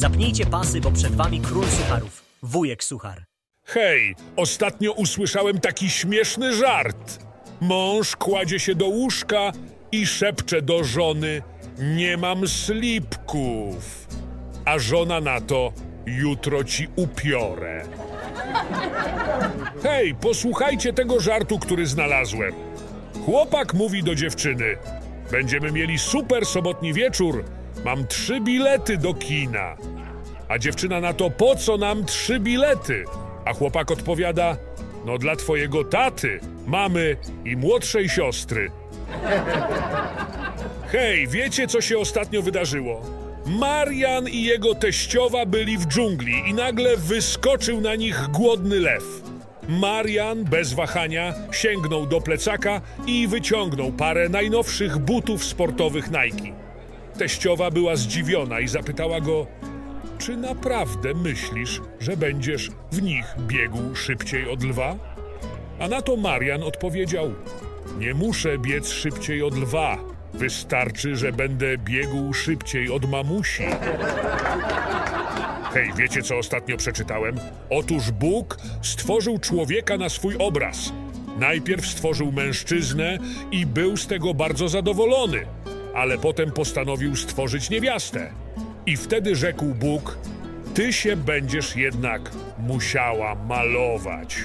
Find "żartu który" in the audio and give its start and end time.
21.20-21.86